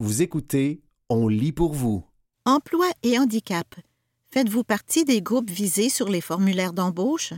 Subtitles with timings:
[0.00, 2.04] Vous écoutez On lit pour vous.
[2.44, 3.74] Emploi et handicap.
[4.30, 7.32] Faites-vous partie des groupes visés sur les formulaires d'embauche?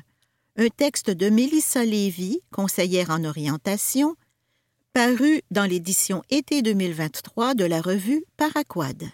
[0.59, 4.15] Un texte de Mélissa Lévy, conseillère en orientation,
[4.93, 9.05] paru dans l'édition été 2023 de la revue Paraquad.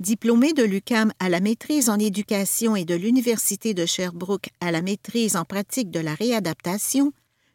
[0.00, 4.82] Diplômée de l'UCAM à la maîtrise en éducation et de l'Université de Sherbrooke à la
[4.82, 7.12] maîtrise en pratique de la réadaptation,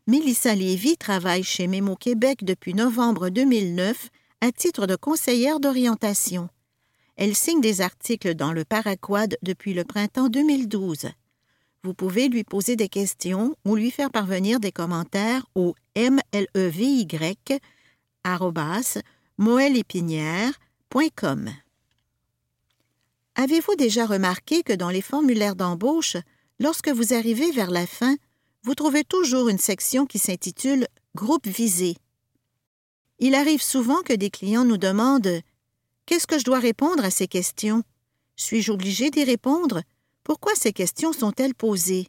[0.08, 4.12] Mélissa Lévy travaille chez Mémo Québec depuis novembre 2009
[4.46, 6.50] à titre de conseillère d'orientation.
[7.16, 11.10] Elle signe des articles dans le Paraquad depuis le printemps 2012.
[11.84, 17.08] Vous pouvez lui poser des questions ou lui faire parvenir des commentaires au mlevy
[19.40, 21.50] moellépinière.com.
[23.34, 26.18] Avez-vous déjà remarqué que dans les formulaires d'embauche,
[26.60, 28.16] lorsque vous arrivez vers la fin,
[28.62, 31.98] vous trouvez toujours une section qui s'intitule Groupe visé.
[33.20, 35.42] Il arrive souvent que des clients nous demandent
[36.06, 37.84] Qu'est-ce que je dois répondre à ces questions?
[38.36, 39.82] Suis-je obligé d'y répondre?
[40.24, 42.08] Pourquoi ces questions sont-elles posées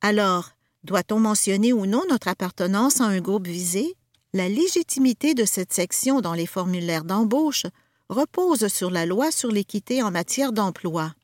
[0.00, 0.50] Alors,
[0.84, 3.96] doit-on mentionner ou non notre appartenance à un groupe visé?
[4.32, 7.66] La légitimité de cette section dans les formulaires d'embauche
[8.08, 11.14] repose sur la loi sur l'équité en matière d'emploi.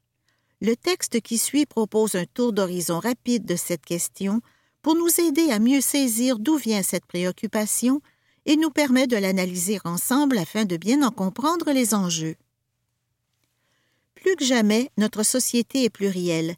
[0.60, 4.40] Le texte qui suit propose un tour d'horizon rapide de cette question
[4.82, 8.02] pour nous aider à mieux saisir d'où vient cette préoccupation
[8.48, 12.34] et nous permet de l'analyser ensemble afin de bien en comprendre les enjeux.
[14.14, 16.56] Plus que jamais, notre société est plurielle.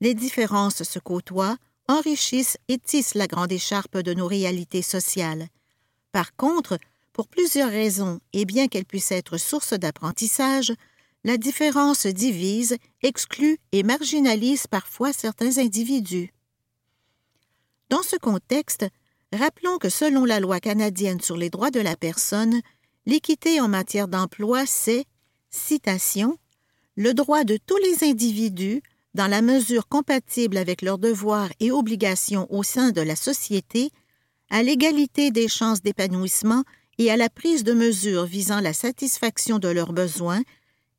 [0.00, 1.56] Les différences se côtoient,
[1.86, 5.46] enrichissent et tissent la grande écharpe de nos réalités sociales.
[6.10, 6.78] Par contre,
[7.12, 10.72] pour plusieurs raisons, et bien qu'elle puisse être source d'apprentissage,
[11.22, 16.32] la différence divise, exclut et marginalise parfois certains individus.
[17.88, 18.86] Dans ce contexte,
[19.32, 22.60] rappelons que selon la loi canadienne sur les droits de la personne,
[23.06, 25.04] l'équité en matière d'emploi, c'est,
[25.50, 26.38] citation,
[26.96, 28.82] le droit de tous les individus,
[29.14, 33.90] dans la mesure compatible avec leurs devoirs et obligations au sein de la société,
[34.50, 36.64] à l'égalité des chances d'épanouissement
[36.98, 40.42] et à la prise de mesures visant la satisfaction de leurs besoins,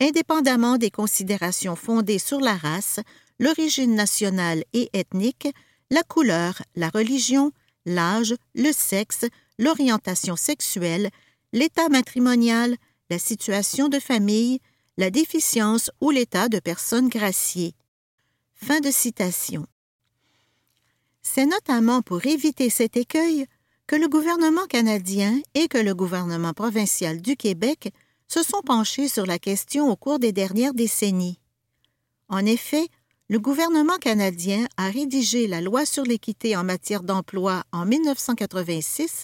[0.02, 3.00] indépendamment des considérations fondées sur la race,
[3.40, 5.48] l'origine nationale et ethnique,
[5.90, 7.52] la couleur, la religion,
[7.86, 9.26] l'âge, le sexe,
[9.58, 11.10] l'orientation sexuelle,
[11.54, 12.76] l'état matrimonial,
[13.10, 14.60] la situation de famille,
[14.98, 17.76] la déficience ou l'état de personne graciée.
[18.54, 19.66] Fin de citation.
[21.22, 23.46] C'est notamment pour éviter cet écueil
[23.88, 27.92] que le gouvernement canadien et que le gouvernement provincial du Québec
[28.28, 31.40] se sont penchés sur la question au cours des dernières décennies.
[32.30, 32.88] En effet,
[33.32, 39.24] le gouvernement canadien a rédigé la loi sur l'équité en matière d'emploi en 1986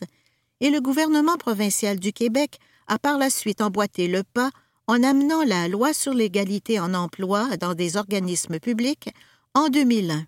[0.61, 2.57] et le gouvernement provincial du Québec
[2.87, 4.49] a par la suite emboîté le pas
[4.87, 9.09] en amenant la loi sur l'égalité en emploi dans des organismes publics
[9.53, 10.25] en 2001.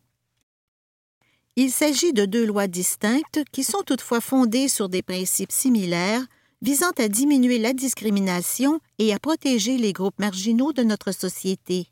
[1.56, 6.26] Il s'agit de deux lois distinctes qui sont toutefois fondées sur des principes similaires
[6.62, 11.88] visant à diminuer la discrimination et à protéger les groupes marginaux de notre société.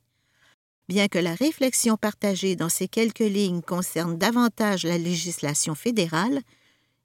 [0.88, 6.42] Bien que la réflexion partagée dans ces quelques lignes concerne davantage la législation fédérale,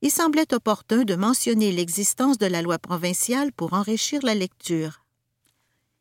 [0.03, 5.03] il semblait opportun de mentionner l'existence de la loi provinciale pour enrichir la lecture.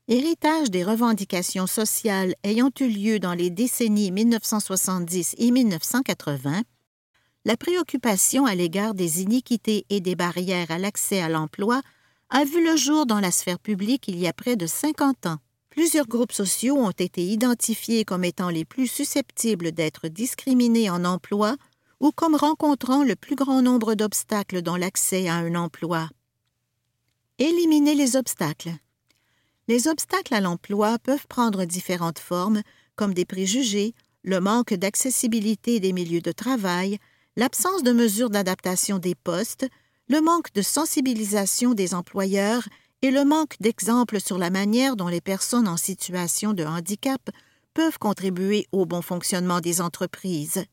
[0.07, 6.63] Héritage des revendications sociales ayant eu lieu dans les décennies 1970 et 1980,
[7.45, 11.81] la préoccupation à l'égard des iniquités et des barrières à l'accès à l'emploi
[12.29, 15.39] a vu le jour dans la sphère publique il y a près de 50 ans.
[15.71, 21.55] Plusieurs groupes sociaux ont été identifiés comme étant les plus susceptibles d'être discriminés en emploi
[22.01, 26.09] ou comme rencontrant le plus grand nombre d'obstacles dans l'accès à un emploi.
[27.39, 28.73] Éliminer les obstacles.
[29.69, 32.63] Les obstacles à l'emploi peuvent prendre différentes formes,
[32.97, 33.93] comme des préjugés,
[34.23, 36.97] le manque d'accessibilité des milieux de travail,
[37.37, 39.67] l'absence de mesures d'adaptation des postes,
[40.09, 42.67] le manque de sensibilisation des employeurs
[43.01, 47.22] et le manque d'exemples sur la manière dont les personnes en situation de handicap
[47.73, 50.66] peuvent contribuer au bon fonctionnement des entreprises.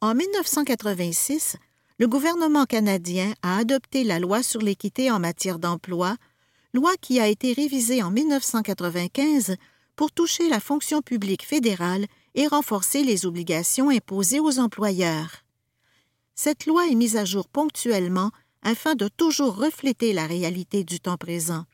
[0.00, 1.56] En 1986,
[1.98, 6.16] le gouvernement canadien a adopté la loi sur l'équité en matière d'emploi
[6.74, 9.56] loi qui a été révisée en 1995
[9.96, 15.42] pour toucher la fonction publique fédérale et renforcer les obligations imposées aux employeurs.
[16.34, 18.30] Cette loi est mise à jour ponctuellement
[18.62, 21.64] afin de toujours refléter la réalité du temps présent.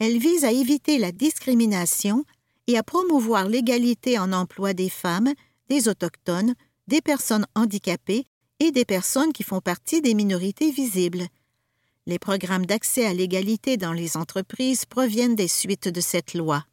[0.00, 2.24] Elle vise à éviter la discrimination
[2.66, 5.32] et à promouvoir l'égalité en emploi des femmes,
[5.68, 6.54] des autochtones,
[6.88, 8.24] des personnes handicapées
[8.60, 11.26] et des personnes qui font partie des minorités visibles.
[12.06, 16.64] Les programmes d'accès à l'égalité dans les entreprises proviennent des suites de cette loi.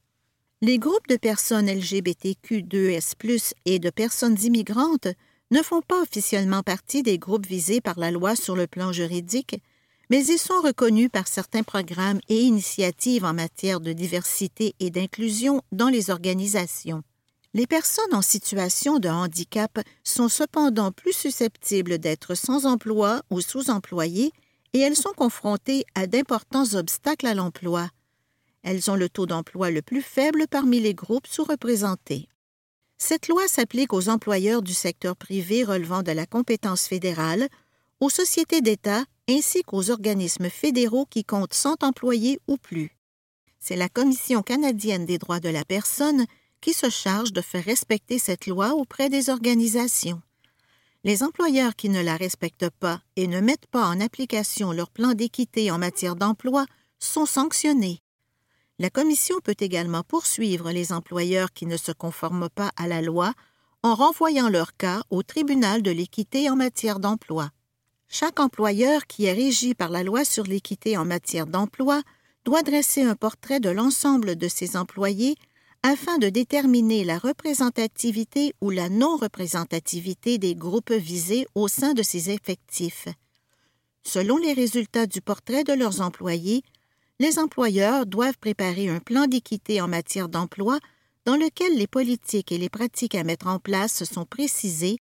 [0.62, 5.08] Les groupes de personnes LGBTQ2S, et de personnes immigrantes
[5.52, 9.62] ne font pas officiellement partie des groupes visés par la loi sur le plan juridique,
[10.10, 15.62] mais ils sont reconnus par certains programmes et initiatives en matière de diversité et d'inclusion
[15.72, 17.04] dans les organisations.
[17.54, 24.32] Les personnes en situation de handicap sont cependant plus susceptibles d'être sans emploi ou sous-employées
[24.74, 27.90] et elles sont confrontées à d'importants obstacles à l'emploi.
[28.64, 32.30] Elles ont le taux d'emploi le plus faible parmi les groupes sous-représentés.
[33.04, 37.50] Cette loi s'applique aux employeurs du secteur privé relevant de la compétence fédérale,
[38.00, 42.96] aux sociétés d'État ainsi qu'aux organismes fédéraux qui comptent 100 employés ou plus.
[43.60, 46.28] C'est la Commission canadienne des droits de la personne
[46.62, 50.22] qui se charge de faire respecter cette loi auprès des organisations.
[51.04, 55.16] Les employeurs qui ne la respectent pas et ne mettent pas en application leur plan
[55.16, 56.68] d'équité en matière d'emploi
[57.00, 58.00] sont sanctionnés.
[58.82, 63.36] La Commission peut également poursuivre les employeurs qui ne se conforment pas à la loi
[63.84, 67.52] en renvoyant leur cas au tribunal de l'équité en matière d'emploi.
[68.08, 72.02] Chaque employeur qui est régi par la loi sur l'équité en matière d'emploi
[72.44, 75.36] doit dresser un portrait de l'ensemble de ses employés
[75.84, 82.32] afin de déterminer la représentativité ou la non-représentativité des groupes visés au sein de ses
[82.32, 83.10] effectifs.
[84.02, 86.64] Selon les résultats du portrait de leurs employés,
[87.22, 90.80] les employeurs doivent préparer un plan d'équité en matière d'emploi
[91.26, 94.98] dans lequel les politiques et les pratiques à mettre en place sont précisées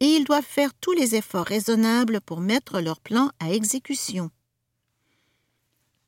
[0.00, 4.28] et ils doivent faire tous les efforts raisonnables pour mettre leur plan à exécution.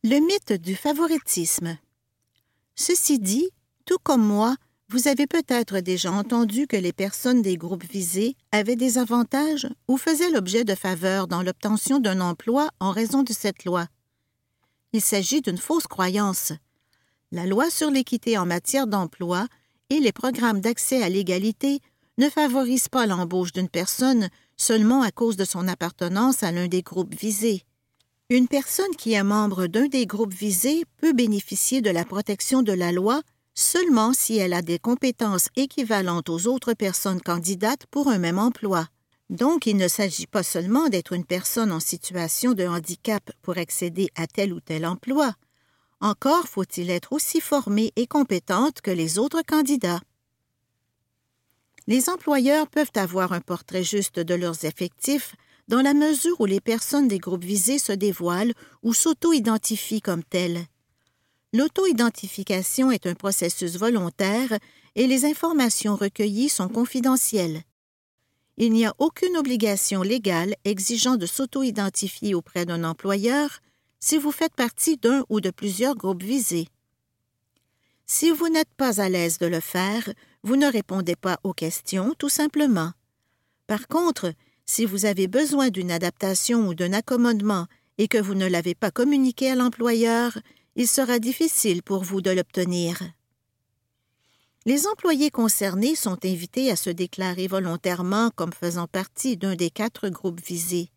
[0.02, 1.78] Le mythe du favoritisme.
[2.74, 3.48] Ceci dit,
[3.86, 4.56] tout comme moi,
[4.90, 9.96] vous avez peut-être déjà entendu que les personnes des groupes visés avaient des avantages ou
[9.96, 13.88] faisaient l'objet de faveurs dans l'obtention d'un emploi en raison de cette loi.
[14.94, 16.52] Il s'agit d'une fausse croyance.
[17.32, 19.48] La loi sur l'équité en matière d'emploi
[19.90, 21.80] et les programmes d'accès à l'égalité
[22.16, 26.82] ne favorisent pas l'embauche d'une personne seulement à cause de son appartenance à l'un des
[26.82, 27.64] groupes visés.
[28.30, 32.72] Une personne qui est membre d'un des groupes visés peut bénéficier de la protection de
[32.72, 33.20] la loi
[33.52, 38.86] seulement si elle a des compétences équivalentes aux autres personnes candidates pour un même emploi.
[39.30, 44.10] Donc, il ne s'agit pas seulement d'être une personne en situation de handicap pour accéder
[44.16, 45.34] à tel ou tel emploi.
[46.00, 50.00] Encore faut-il être aussi formé et compétente que les autres candidats.
[51.86, 55.34] Les employeurs peuvent avoir un portrait juste de leurs effectifs
[55.68, 60.66] dans la mesure où les personnes des groupes visés se dévoilent ou s'auto-identifient comme telles.
[61.54, 64.58] L'auto-identification est un processus volontaire
[64.96, 67.62] et les informations recueillies sont confidentielles
[68.56, 73.60] il n'y a aucune obligation légale exigeant de s'auto-identifier auprès d'un employeur
[74.00, 76.68] si vous faites partie d'un ou de plusieurs groupes visés.
[78.06, 80.12] Si vous n'êtes pas à l'aise de le faire,
[80.42, 82.92] vous ne répondez pas aux questions, tout simplement.
[83.66, 84.34] Par contre,
[84.66, 87.66] si vous avez besoin d'une adaptation ou d'un accommodement
[87.96, 90.38] et que vous ne l'avez pas communiqué à l'employeur,
[90.76, 92.98] il sera difficile pour vous de l'obtenir.
[94.66, 100.08] Les employés concernés sont invités à se déclarer volontairement comme faisant partie d'un des quatre
[100.08, 100.90] groupes visés.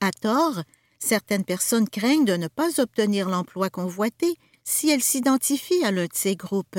[0.00, 0.62] À tort,
[0.98, 6.14] certaines personnes craignent de ne pas obtenir l'emploi convoité si elles s'identifient à l'un de
[6.14, 6.78] ces groupes.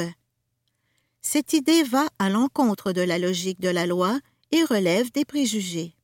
[1.22, 4.20] Cette idée va à l'encontre de la logique de la loi
[4.52, 5.96] et relève des préjugés.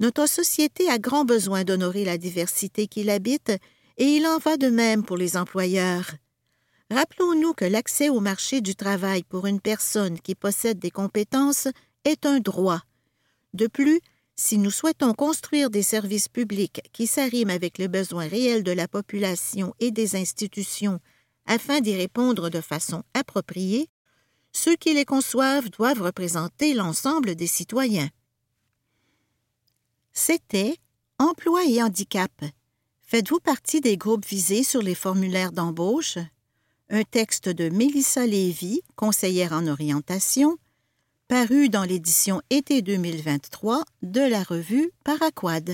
[0.00, 3.52] Notre société a grand besoin d'honorer la diversité qui l'habite,
[3.98, 6.10] et il en va de même pour les employeurs.
[6.92, 11.68] Rappelons-nous que l'accès au marché du travail pour une personne qui possède des compétences
[12.04, 12.82] est un droit.
[13.54, 13.98] De plus,
[14.36, 18.88] si nous souhaitons construire des services publics qui s'arriment avec les besoins réels de la
[18.88, 21.00] population et des institutions
[21.46, 23.88] afin d'y répondre de façon appropriée,
[24.52, 28.10] ceux qui les conçoivent doivent représenter l'ensemble des citoyens.
[30.12, 30.76] C'était
[31.18, 32.32] Emploi et handicap.
[33.00, 36.18] Faites-vous partie des groupes visés sur les formulaires d'embauche?
[36.92, 40.58] Un texte de Mélissa Lévy, conseillère en orientation,
[41.26, 45.70] paru dans l'édition été 2023 de la revue Paraquad.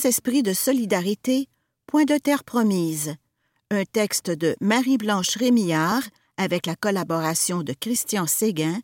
[0.00, 1.46] Sans esprit de solidarité,
[1.86, 3.16] point de terre promise.
[3.70, 6.02] Un texte de Marie-Blanche Rémillard
[6.38, 8.80] avec la collaboration de Christian Séguin,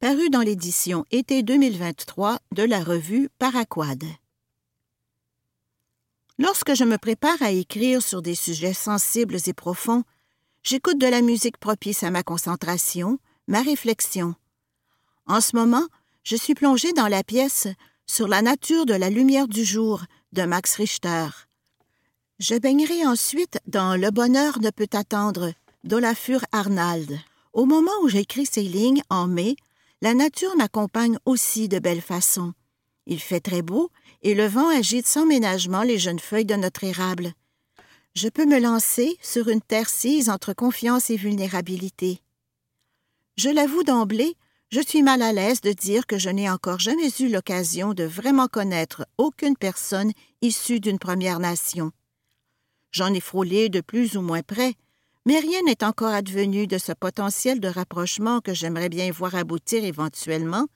[0.00, 4.02] paru dans l'édition été 2023 de la revue Paraquad.
[6.38, 10.02] Lorsque je me prépare à écrire sur des sujets sensibles et profonds,
[10.64, 14.34] j'écoute de la musique propice à ma concentration, ma réflexion.
[15.26, 15.86] En ce moment,
[16.24, 17.68] je suis plongée dans la pièce
[18.10, 21.28] Sur la nature de la lumière du jour de Max Richter.
[22.38, 25.52] Je baignerai ensuite dans Le bonheur ne peut attendre
[25.84, 27.18] d'Olafur Arnald.
[27.52, 29.56] Au moment où j'écris ces lignes, en mai,
[30.00, 32.54] la nature m'accompagne aussi de belle façon.
[33.06, 33.90] Il fait très beau
[34.22, 37.34] et le vent agite sans ménagement les jeunes feuilles de notre érable.
[38.14, 42.22] Je peux me lancer sur une terre sise entre confiance et vulnérabilité.
[43.36, 44.34] Je l'avoue d'emblée,
[44.70, 48.04] je suis mal à l'aise de dire que je n'ai encore jamais eu l'occasion de
[48.04, 51.90] vraiment connaître aucune personne issue d'une Première Nation.
[52.90, 54.74] J'en ai frôlé de plus ou moins près,
[55.24, 59.84] mais rien n'est encore advenu de ce potentiel de rapprochement que j'aimerais bien voir aboutir
[59.84, 60.66] éventuellement,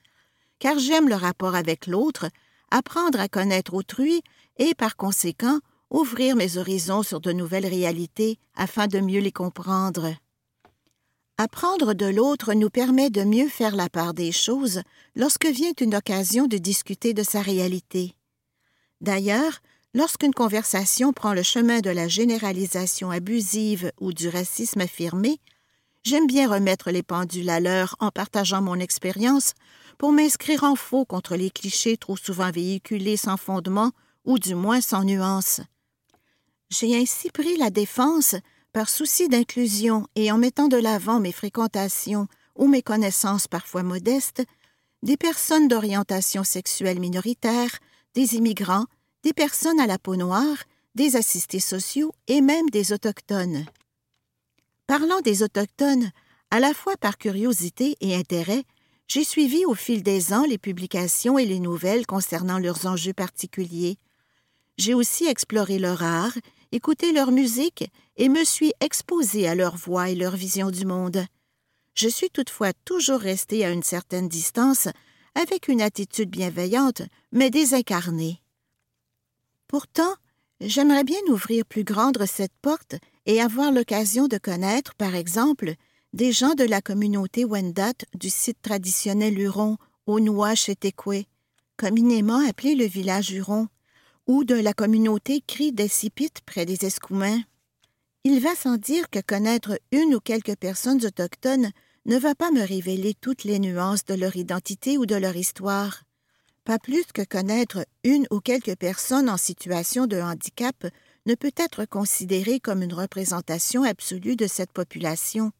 [0.58, 2.28] car j'aime le rapport avec l'autre,
[2.70, 4.22] apprendre à connaître autrui
[4.56, 10.14] et, par conséquent, ouvrir mes horizons sur de nouvelles réalités afin de mieux les comprendre.
[11.44, 14.80] Apprendre de l'autre nous permet de mieux faire la part des choses
[15.16, 18.14] lorsque vient une occasion de discuter de sa réalité.
[19.00, 19.58] D'ailleurs,
[19.92, 25.40] lorsqu'une conversation prend le chemin de la généralisation abusive ou du racisme affirmé,
[26.04, 29.54] j'aime bien remettre les pendules à l'heure en partageant mon expérience
[29.98, 33.90] pour m'inscrire en faux contre les clichés trop souvent véhiculés sans fondement
[34.24, 35.60] ou du moins sans nuance.
[36.70, 38.36] J'ai ainsi pris la défense
[38.72, 42.26] par souci d'inclusion et en mettant de l'avant mes fréquentations
[42.56, 44.42] ou mes connaissances parfois modestes,
[45.02, 47.78] des personnes d'orientation sexuelle minoritaire,
[48.14, 48.86] des immigrants,
[49.24, 50.56] des personnes à la peau noire,
[50.94, 53.64] des assistés sociaux et même des autochtones.
[54.86, 56.10] Parlant des autochtones,
[56.50, 58.64] à la fois par curiosité et intérêt,
[59.08, 63.98] j'ai suivi au fil des ans les publications et les nouvelles concernant leurs enjeux particuliers.
[64.78, 66.36] J'ai aussi exploré leur art
[66.72, 67.84] écouté leur musique
[68.16, 71.24] et me suis exposé à leur voix et leur vision du monde.
[71.94, 74.88] Je suis toutefois toujours resté à une certaine distance,
[75.34, 78.42] avec une attitude bienveillante, mais désincarnée.
[79.68, 80.14] Pourtant,
[80.60, 85.74] j'aimerais bien ouvrir plus grande cette porte et avoir l'occasion de connaître, par exemple,
[86.12, 91.26] des gens de la communauté Wendat du site traditionnel Huron, au Noix-Chétéqué,
[91.76, 93.68] communément appelé le village Huron
[94.26, 97.42] ou de la communauté Cri des Sipites près des Escoumins.
[98.24, 101.70] Il va sans dire que connaître une ou quelques personnes autochtones
[102.06, 106.02] ne va pas me révéler toutes les nuances de leur identité ou de leur histoire.
[106.64, 110.86] Pas plus que connaître une ou quelques personnes en situation de handicap
[111.26, 115.52] ne peut être considéré comme une représentation absolue de cette population.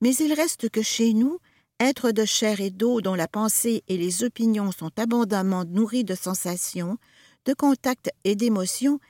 [0.00, 1.38] Mais il reste que chez nous,
[1.80, 6.14] êtres de chair et d'eau dont la pensée et les opinions sont abondamment nourries de
[6.14, 6.98] sensations,
[7.46, 9.00] de contact et d'émotion,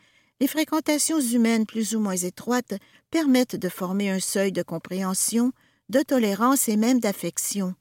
[0.40, 2.74] les fréquentations humaines plus ou moins étroites
[3.10, 5.52] permettent de former un seuil de compréhension,
[5.88, 7.74] de tolérance et même d'affection.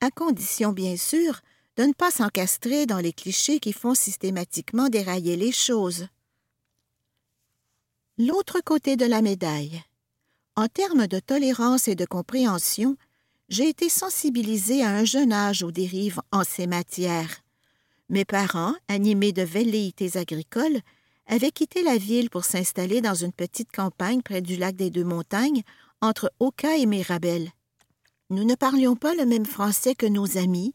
[0.00, 1.40] À condition, bien sûr,
[1.76, 6.08] de ne pas s'encastrer dans les clichés qui font systématiquement dérailler les choses.
[8.18, 9.82] L'autre côté de la médaille.
[10.56, 12.96] En termes de tolérance et de compréhension,
[13.48, 17.44] j'ai été sensibilisée à un jeune âge aux dérives en ces matières.
[18.10, 20.80] Mes parents, animés de velléités agricoles,
[21.26, 25.62] avaient quitté la ville pour s'installer dans une petite campagne près du lac des Deux-Montagnes,
[26.00, 27.50] entre Oka et Mirabel.
[28.30, 30.74] Nous ne parlions pas le même français que nos amis,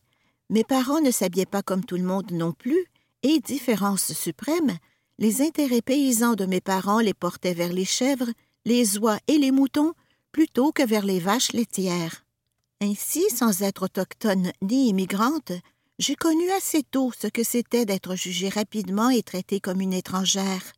[0.50, 2.86] mes parents ne s'habillaient pas comme tout le monde non plus,
[3.24, 4.78] et, différence suprême,
[5.18, 8.30] les intérêts paysans de mes parents les portaient vers les chèvres,
[8.66, 9.94] les oies et les moutons
[10.32, 12.26] plutôt que vers les vaches laitières.
[12.82, 15.54] Ainsi, sans être autochtone ni immigrante,
[16.04, 20.74] j'ai connu assez tôt ce que c'était d'être jugée rapidement et traitée comme une étrangère.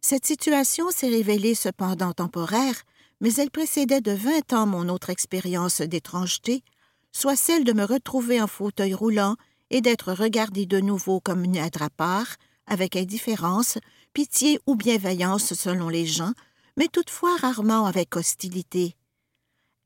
[0.00, 2.82] Cette situation s'est révélée cependant temporaire,
[3.20, 6.64] mais elle précédait de vingt ans mon autre expérience d'étrangeté,
[7.12, 9.36] soit celle de me retrouver en fauteuil roulant
[9.68, 11.60] et d'être regardée de nouveau comme une
[11.94, 12.36] part,
[12.66, 13.76] avec indifférence,
[14.14, 16.32] pitié ou bienveillance selon les gens,
[16.78, 18.96] mais toutefois rarement avec hostilité.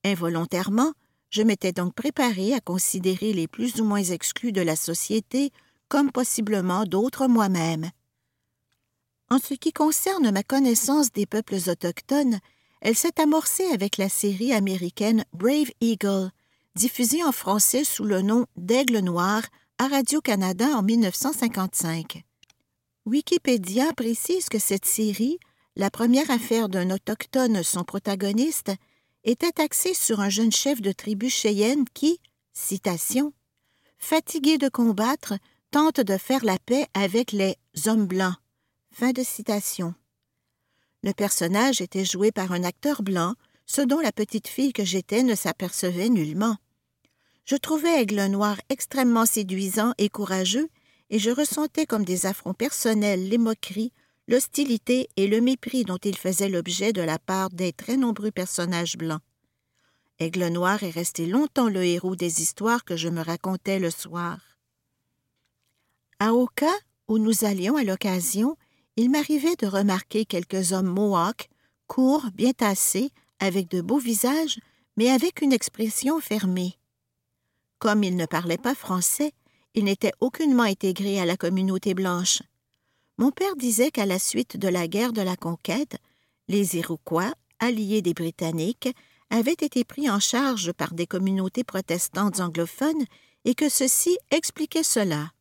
[0.05, 0.93] Involontairement,
[1.31, 5.53] je m'étais donc préparé à considérer les plus ou moins exclus de la société
[5.89, 7.91] comme possiblement d'autres moi-même.
[9.31, 12.41] En ce qui concerne ma connaissance des peuples autochtones,
[12.81, 16.31] elle s'est amorcée avec la série américaine Brave Eagle,
[16.75, 19.43] diffusée en français sous le nom d'Aigle Noir
[19.79, 22.25] à Radio-Canada en 1955.
[23.07, 25.39] Wikipédia précise que cette série,
[25.77, 28.73] la première affaire d'un autochtone son protagoniste,
[29.25, 32.21] était axée sur un jeune chef de tribu Cheyenne qui,
[32.53, 33.33] citation,
[33.99, 35.35] fatigué de combattre,
[35.71, 38.35] tente de faire la paix avec les hommes blancs.
[38.93, 39.95] Fin de citation.
[41.03, 43.35] Le personnage était joué par un acteur blanc,
[43.67, 46.57] ce dont la petite fille que j'étais ne s'apercevait nullement.
[47.45, 50.69] Je trouvais Aigle Noir extrêmement séduisant et courageux,
[51.09, 53.93] et je ressentais comme des affronts personnels les moqueries,
[54.31, 58.97] l'hostilité et le mépris dont il faisait l'objet de la part des très nombreux personnages
[58.97, 59.21] blancs.
[60.21, 64.39] Aigle Noir est resté longtemps le héros des histoires que je me racontais le soir.
[66.21, 66.71] À Oka,
[67.09, 68.57] où nous allions à l'occasion,
[68.95, 71.49] il m'arrivait de remarquer quelques hommes mohawks,
[71.89, 73.11] courts, bien tassés,
[73.41, 74.61] avec de beaux visages,
[74.97, 76.79] mais avec une expression fermée.
[77.81, 79.33] Comme ils ne parlaient pas français,
[79.75, 82.43] ils n'étaient aucunement intégrés à la communauté blanche.
[83.21, 85.99] Mon père disait qu'à la suite de la guerre de la conquête,
[86.49, 88.89] les Iroquois, alliés des Britanniques,
[89.29, 93.05] avaient été pris en charge par des communautés protestantes anglophones
[93.45, 95.33] et que ceci expliquait cela.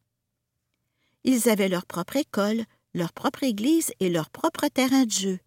[1.23, 5.39] Ils avaient leur propre école, leur propre église et leur propre terrain de jeu.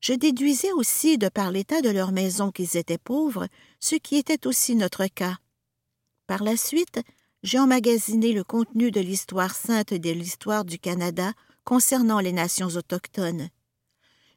[0.00, 3.46] Je déduisais aussi, de par l'état de leur maison, qu'ils étaient pauvres,
[3.78, 5.36] ce qui était aussi notre cas.
[6.26, 7.02] Par la suite,
[7.42, 11.32] j'ai emmagasiné le contenu de l'histoire sainte et de l'histoire du Canada
[11.64, 13.48] concernant les nations autochtones.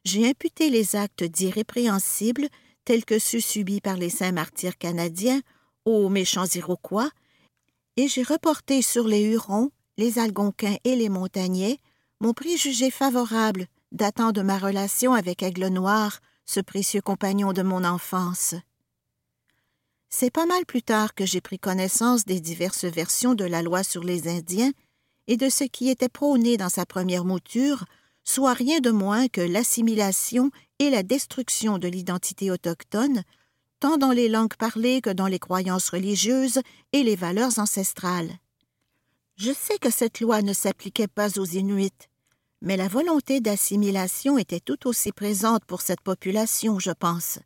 [0.04, 2.48] J'ai imputé les actes dits répréhensibles,
[2.84, 5.40] tels que ceux subis par les saints martyrs canadiens,
[5.84, 7.10] aux méchants Iroquois,
[7.96, 11.80] et j'ai reporté sur les Hurons, les Algonquins et les Montagnais
[12.20, 17.84] mon préjugé favorable datant de ma relation avec Aigle Noir, ce précieux compagnon de mon
[17.84, 18.54] enfance.
[20.18, 23.82] C'est pas mal plus tard que j'ai pris connaissance des diverses versions de la loi
[23.82, 24.72] sur les Indiens
[25.26, 27.84] et de ce qui était prôné dans sa première mouture,
[28.24, 33.24] soit rien de moins que l'assimilation et la destruction de l'identité autochtone,
[33.78, 36.60] tant dans les langues parlées que dans les croyances religieuses
[36.94, 38.38] et les valeurs ancestrales.
[39.36, 42.08] Je sais que cette loi ne s'appliquait pas aux Inuits,
[42.62, 47.38] mais la volonté d'assimilation était tout aussi présente pour cette population, je pense.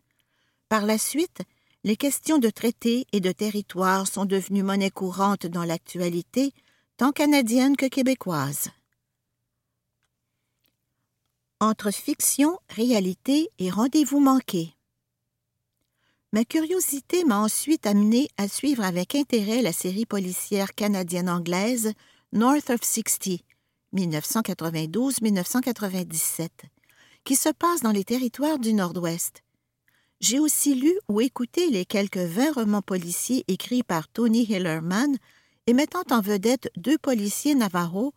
[0.69, 1.43] Par la suite,
[1.83, 6.53] les questions de traités et de territoire sont devenues monnaie courante dans l'actualité,
[6.97, 8.69] tant canadienne que québécoise.
[11.59, 14.75] Entre fiction, réalité et rendez-vous manqué.
[16.33, 21.93] Ma curiosité m'a ensuite amené à suivre avec intérêt la série policière canadienne-anglaise
[22.33, 23.45] North of Sixty,
[23.95, 26.49] 1992-1997,
[27.25, 29.43] qui se passe dans les territoires du Nord-Ouest.
[30.21, 35.17] J'ai aussi lu ou écouté les quelques vingt romans policiers écrits par Tony Hillerman
[35.67, 38.13] et mettant en vedette deux policiers navajo,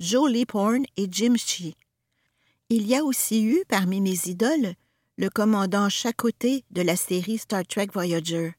[0.00, 1.76] Joe Leaphorn et Jim Shee.
[2.70, 4.74] Il y a aussi eu, parmi mes idoles,
[5.16, 8.54] le commandant Chacoté de la série Star Trek Voyager.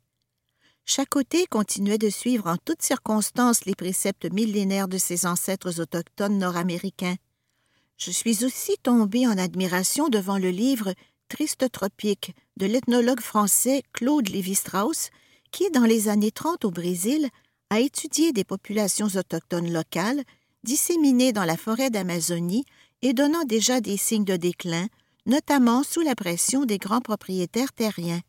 [0.86, 7.16] Chacoté continuait de suivre en toutes circonstances les préceptes millénaires de ses ancêtres autochtones nord-américains.
[7.98, 10.94] Je suis aussi tombé en admiration devant le livre
[11.28, 15.10] Triste tropique de l'ethnologue français Claude Lévi-Strauss,
[15.52, 17.30] qui, dans les années 30 au Brésil,
[17.72, 20.24] a étudié des populations autochtones locales
[20.64, 22.66] disséminées dans la forêt d'Amazonie
[23.02, 24.88] et donnant déjà des signes de déclin,
[25.26, 28.22] notamment sous la pression des grands propriétaires terriens.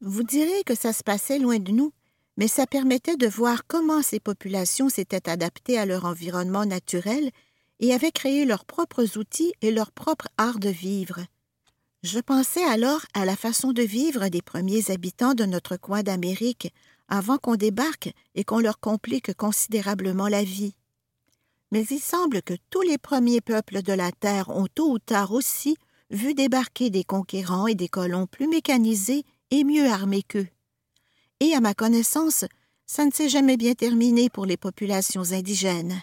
[0.00, 1.92] Vous direz que ça se passait loin de nous,
[2.36, 7.30] mais ça permettait de voir comment ces populations s'étaient adaptées à leur environnement naturel
[7.80, 11.20] et avaient créé leurs propres outils et leur propre art de vivre.
[12.02, 16.72] Je pensais alors à la façon de vivre des premiers habitants de notre coin d'Amérique
[17.08, 20.74] avant qu'on débarque et qu'on leur complique considérablement la vie.
[21.72, 25.32] Mais il semble que tous les premiers peuples de la Terre ont tôt ou tard
[25.32, 25.76] aussi
[26.10, 30.48] vu débarquer des conquérants et des colons plus mécanisés et mieux armés qu'eux.
[31.40, 32.44] Et à ma connaissance,
[32.86, 36.00] ça ne s'est jamais bien terminé pour les populations indigènes.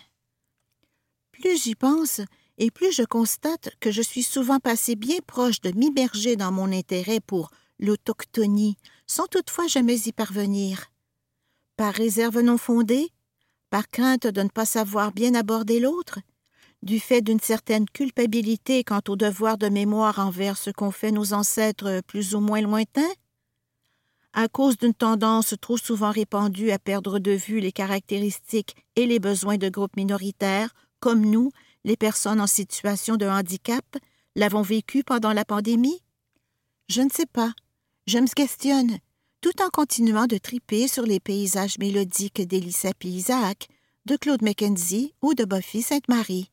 [1.39, 2.21] Plus j'y pense,
[2.57, 6.71] et plus je constate que je suis souvent passé bien proche de m'immerger dans mon
[6.71, 10.85] intérêt pour l'autochtonie, sans toutefois jamais y parvenir.
[11.75, 13.09] Par réserve non fondée,
[13.69, 16.19] par crainte de ne pas savoir bien aborder l'autre,
[16.83, 21.33] du fait d'une certaine culpabilité quant au devoir de mémoire envers ce qu'ont fait nos
[21.33, 23.13] ancêtres plus ou moins lointains,
[24.31, 29.19] à cause d'une tendance trop souvent répandue à perdre de vue les caractéristiques et les
[29.19, 30.73] besoins de groupes minoritaires,
[31.05, 31.51] comme nous,
[31.83, 33.85] les personnes en situation de handicap,
[34.35, 36.01] l'avons vécu pendant la pandémie?
[36.89, 37.53] Je ne sais pas.
[38.07, 38.97] Je me questionne,
[39.39, 43.67] tout en continuant de triper sur les paysages mélodiques d'Elissa Isaac,
[44.07, 46.49] de Claude Mackenzie ou de Buffy Sainte-Marie.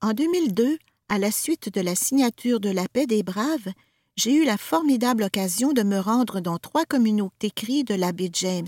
[0.00, 0.76] En 2002,
[1.08, 3.72] à la suite de la signature de la paix des Braves,
[4.16, 8.30] j'ai eu la formidable occasion de me rendre dans trois communautés cries de la baie
[8.32, 8.66] James,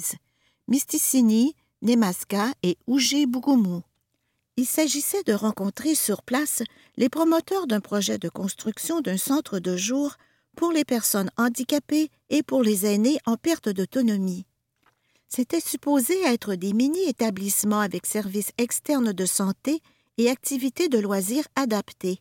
[0.68, 3.82] Misticini, Nemaska et Ougé-Bougoumou.
[4.58, 6.64] Il s'agissait de rencontrer sur place
[6.96, 10.16] les promoteurs d'un projet de construction d'un centre de jour
[10.56, 14.46] pour les personnes handicapées et pour les aînés en perte d'autonomie.
[15.28, 19.80] C'était supposé être des mini-établissements avec services externes de santé
[20.16, 22.18] et activités de loisirs adaptées.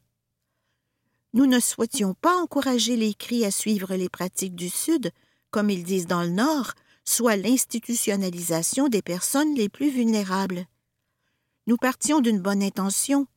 [1.34, 5.10] Nous ne souhaitions pas encourager les cris à suivre les pratiques du Sud,
[5.50, 6.74] comme ils disent dans le Nord,
[7.04, 10.68] soit l'institutionnalisation des personnes les plus vulnérables.
[11.68, 13.28] Nous partions d'une bonne intention,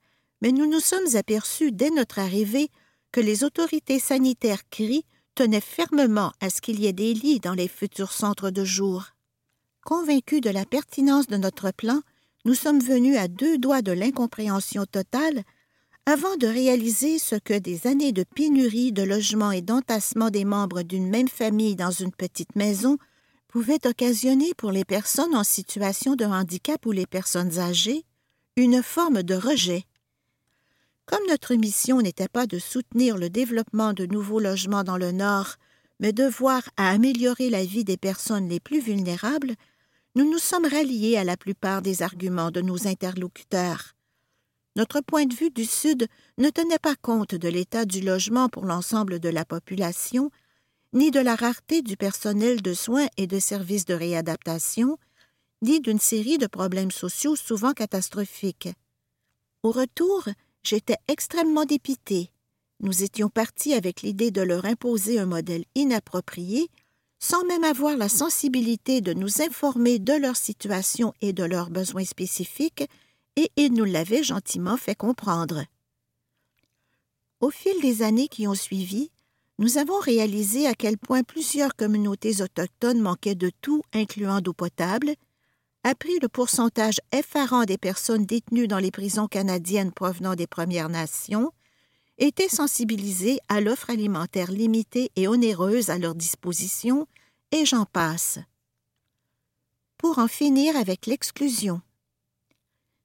[0.41, 2.71] mais nous nous sommes aperçus dès notre arrivée
[3.11, 7.55] que les autorités sanitaires CRI tenaient fermement à ce qu'il y ait des lits dans
[7.55, 9.07] les futurs centres de jour.
[9.85, 12.03] Convaincus de la pertinence de notre plan,
[12.45, 15.43] nous sommes venus à deux doigts de l'incompréhension totale
[16.07, 20.83] avant de réaliser ce que des années de pénurie de logements et d'entassement des membres
[20.83, 22.97] d'une même famille dans une petite maison
[23.49, 28.05] pouvaient occasionner pour les personnes en situation de handicap ou les personnes âgées
[28.61, 29.85] une forme de rejet.
[31.07, 35.57] Comme notre mission n'était pas de soutenir le développement de nouveaux logements dans le Nord,
[35.99, 39.55] mais de voir à améliorer la vie des personnes les plus vulnérables,
[40.15, 43.95] nous nous sommes ralliés à la plupart des arguments de nos interlocuteurs.
[44.77, 46.07] Notre point de vue du Sud
[46.39, 50.31] ne tenait pas compte de l'état du logement pour l'ensemble de la population,
[50.93, 54.99] ni de la rareté du personnel de soins et de services de réadaptation,
[55.63, 58.69] ni d'une série de problèmes sociaux souvent catastrophiques.
[59.63, 60.25] Au retour,
[60.63, 62.31] j'étais extrêmement dépité.
[62.81, 66.69] Nous étions partis avec l'idée de leur imposer un modèle inapproprié,
[67.19, 72.07] sans même avoir la sensibilité de nous informer de leur situation et de leurs besoins
[72.07, 72.89] spécifiques,
[73.37, 75.65] et il nous l'avait gentiment fait comprendre.
[77.41, 79.11] Au fil des années qui ont suivi,
[79.59, 85.15] nous avons réalisé à quel point plusieurs communautés autochtones manquaient de tout, incluant d'eau potable,
[85.83, 91.53] appris le pourcentage effarant des personnes détenues dans les prisons canadiennes provenant des Premières Nations,
[92.19, 97.07] étaient sensibilisés à l'offre alimentaire limitée et onéreuse à leur disposition,
[97.51, 98.39] et j'en passe.
[99.97, 101.81] Pour en finir avec l'exclusion.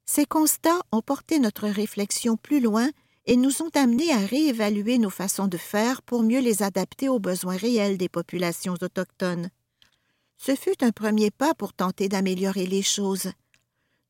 [0.06, 2.90] Ces constats ont porté notre réflexion plus loin
[3.26, 7.20] et nous ont amenés à réévaluer nos façons de faire pour mieux les adapter aux
[7.20, 9.50] besoins réels des populations autochtones.
[10.38, 13.32] Ce fut un premier pas pour tenter d'améliorer les choses.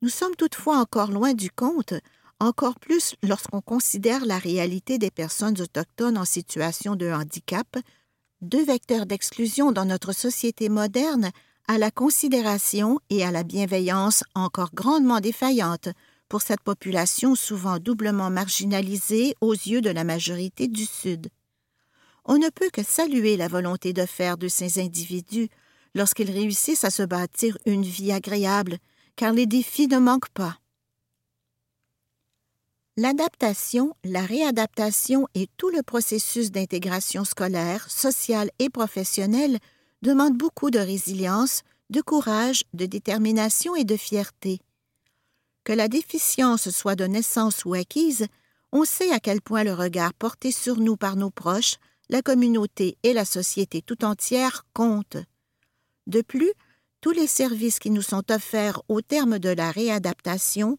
[0.02, 1.94] Nous sommes toutefois encore loin du compte,
[2.40, 7.78] encore plus lorsqu'on considère la réalité des personnes autochtones en situation de handicap,
[8.42, 11.32] deux vecteurs d'exclusion dans notre société moderne
[11.68, 15.90] à la considération et à la bienveillance encore grandement défaillantes
[16.30, 21.30] pour cette population souvent doublement marginalisée aux yeux de la majorité du Sud.
[22.26, 25.50] On ne peut que saluer la volonté de faire de ces individus
[25.96, 28.78] lorsqu'ils réussissent à se bâtir une vie agréable,
[29.16, 30.60] car les défis ne manquent pas.
[32.98, 39.58] L'adaptation, la réadaptation et tout le processus d'intégration scolaire, sociale et professionnelle
[40.02, 44.60] demande beaucoup de résilience, de courage, de détermination et de fierté.
[45.64, 48.28] Que la déficience soit de naissance ou acquise,
[48.72, 51.76] on sait à quel point le regard porté sur nous par nos proches,
[52.10, 55.18] la communauté et la société tout entière compte.
[56.08, 56.52] De plus,
[57.02, 60.78] tous les services qui nous sont offerts au terme de la réadaptation,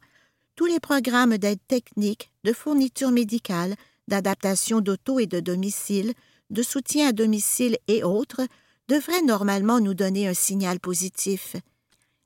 [0.56, 3.76] tous les programmes d'aide technique, de fourniture médicale,
[4.08, 6.14] d'adaptation d'auto et de domicile,
[6.50, 8.42] de soutien à domicile et autres
[8.88, 11.56] devrait normalement nous donner un signal positif.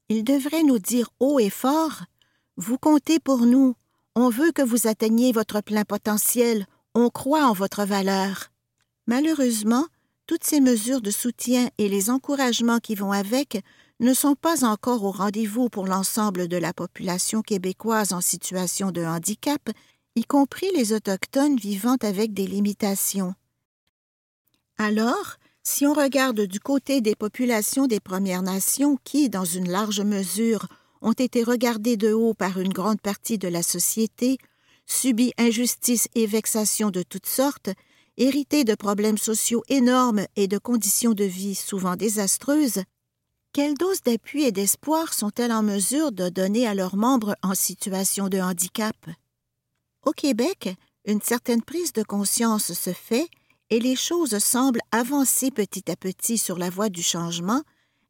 [0.09, 2.03] Il devrait nous dire haut et fort
[2.57, 3.75] Vous comptez pour nous,
[4.15, 8.51] on veut que vous atteigniez votre plein potentiel, on croit en votre valeur.
[9.07, 9.87] Malheureusement,
[10.31, 13.65] toutes ces mesures de soutien et les encouragements qui vont avec
[13.99, 19.05] ne sont pas encore au rendez-vous pour l'ensemble de la population québécoise en situation de
[19.05, 19.61] handicap,
[20.15, 23.35] y compris les Autochtones vivant avec des limitations.
[24.79, 30.01] Alors, si on regarde du côté des populations des Premières Nations qui, dans une large
[30.01, 30.69] mesure,
[31.03, 34.39] ont été regardées de haut par une grande partie de la société,
[34.87, 37.71] subi injustice et vexation de toutes sortes,
[38.21, 42.83] héritées de problèmes sociaux énormes et de conditions de vie souvent désastreuses,
[43.55, 48.29] quelle dose d'appui et d'espoir sont-elles en mesure de donner à leurs membres en situation
[48.29, 48.95] de handicap?
[50.05, 50.69] Au Québec,
[51.07, 53.27] une certaine prise de conscience se fait
[53.71, 57.63] et les choses semblent avancer petit à petit sur la voie du changement,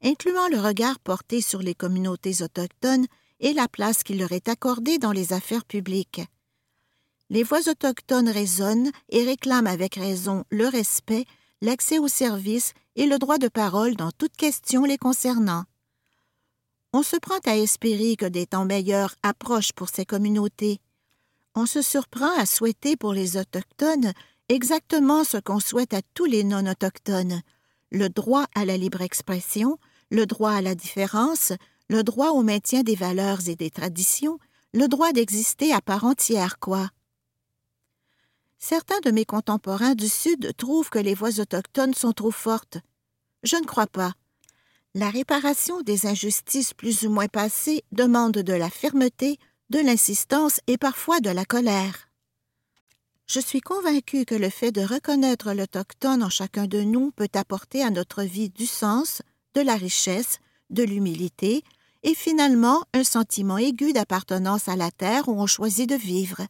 [0.02, 3.06] incluant le regard porté sur les communautés autochtones
[3.38, 6.22] et la place qui leur est accordée dans les affaires publiques.
[7.30, 11.24] Les voix autochtones résonnent et réclament avec raison le respect,
[11.62, 15.64] l'accès aux services et le droit de parole dans toute question les concernant.
[16.92, 20.80] On se prend à espérer que des temps meilleurs approchent pour ces communautés.
[21.54, 24.12] On se surprend à souhaiter pour les Autochtones
[24.48, 27.42] exactement ce qu'on souhaite à tous les non-autochtones
[27.90, 29.78] le droit à la libre expression,
[30.10, 31.52] le droit à la différence,
[31.88, 34.38] le droit au maintien des valeurs et des traditions,
[34.72, 36.88] le droit d'exister à part entière, quoi.
[38.62, 42.78] Certains de mes contemporains du Sud trouvent que les voix autochtones sont trop fortes.
[43.42, 44.12] Je ne crois pas.
[44.94, 49.38] La réparation des injustices plus ou moins passées demande de la fermeté,
[49.70, 52.10] de l'insistance et parfois de la colère.
[53.26, 57.82] Je suis convaincue que le fait de reconnaître l'autochtone en chacun de nous peut apporter
[57.82, 59.22] à notre vie du sens,
[59.54, 61.64] de la richesse, de l'humilité
[62.02, 66.42] et finalement un sentiment aigu d'appartenance à la terre où on choisit de vivre.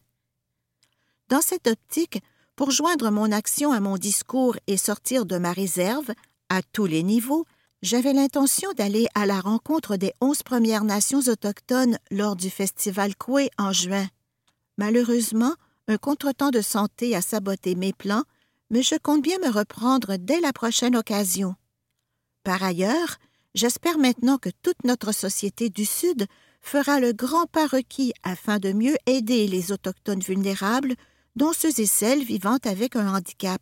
[1.31, 2.21] Dans cette optique,
[2.57, 6.11] pour joindre mon action à mon discours et sortir de ma réserve,
[6.49, 7.45] à tous les niveaux,
[7.81, 13.49] j'avais l'intention d'aller à la rencontre des onze Premières Nations autochtones lors du festival Koué
[13.57, 14.07] en juin.
[14.77, 15.55] Malheureusement,
[15.87, 18.23] un contretemps de santé a saboté mes plans,
[18.69, 21.55] mais je compte bien me reprendre dès la prochaine occasion.
[22.43, 23.19] Par ailleurs,
[23.55, 26.25] j'espère maintenant que toute notre société du Sud
[26.59, 30.95] fera le grand pas requis afin de mieux aider les autochtones vulnérables,
[31.35, 33.61] dont ceux et celles vivant avec un handicap.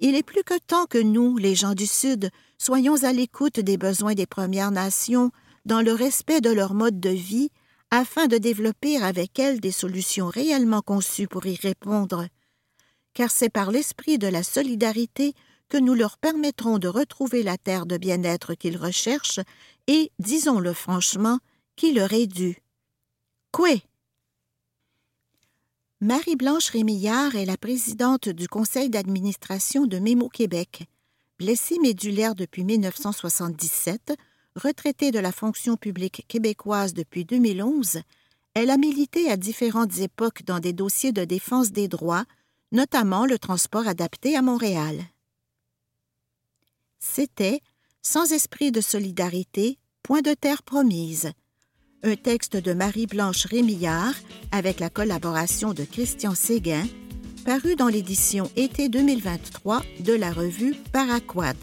[0.00, 3.76] Il est plus que temps que nous, les gens du Sud, soyons à l'écoute des
[3.76, 5.30] besoins des Premières Nations
[5.64, 7.50] dans le respect de leur mode de vie
[7.90, 12.26] afin de développer avec elles des solutions réellement conçues pour y répondre.
[13.14, 15.34] Car c'est par l'esprit de la solidarité
[15.68, 19.40] que nous leur permettrons de retrouver la terre de bien-être qu'ils recherchent
[19.86, 21.38] et, disons-le franchement,
[21.76, 22.58] qui leur est due.
[23.52, 23.82] Coué
[26.00, 30.84] Marie-Blanche Rémillard est la présidente du conseil d'administration de Mémo Québec.
[31.40, 34.14] Blessée médulaire depuis 1977,
[34.54, 38.02] retraitée de la fonction publique québécoise depuis 2011,
[38.54, 42.26] elle a milité à différentes époques dans des dossiers de défense des droits,
[42.70, 45.02] notamment le transport adapté à Montréal.
[47.00, 47.60] C'était
[48.02, 51.32] Sans esprit de solidarité, point de terre promise,
[52.02, 54.14] un texte de Marie-Blanche Rémillard
[54.52, 56.86] avec la collaboration de Christian Séguin,
[57.44, 61.56] paru dans l'édition été 2023 de la revue Paraquad.